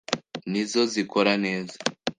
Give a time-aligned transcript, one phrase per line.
[0.51, 1.75] ni zo zikora neza.